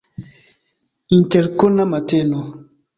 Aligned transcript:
Interkona 1.17 1.83
mateno. 1.93 2.39